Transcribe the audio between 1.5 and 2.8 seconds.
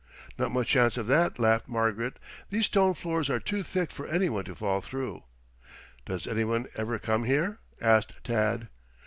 Margaret. "These